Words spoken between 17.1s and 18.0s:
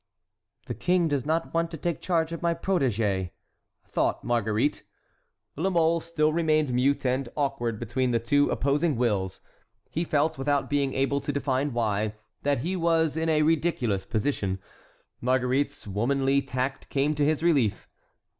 to his relief.